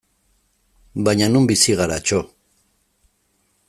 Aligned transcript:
Baina 1.09 1.27
non 1.33 1.47
bizi 1.51 1.77
gara, 1.81 2.01
txo! 2.05 2.23